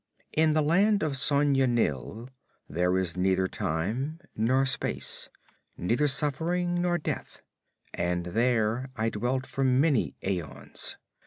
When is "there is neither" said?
2.67-3.47